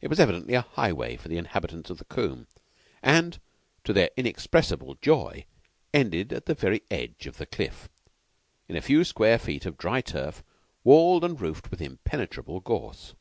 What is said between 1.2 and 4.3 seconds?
the inhabitants of the combe; and, to their